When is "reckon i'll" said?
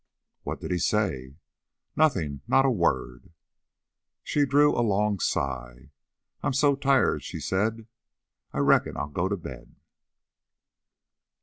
8.61-9.09